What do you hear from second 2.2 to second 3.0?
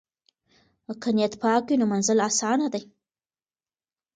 اسانه دی.